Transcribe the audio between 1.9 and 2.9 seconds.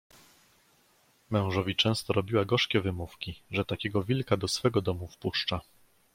robiła gorzkie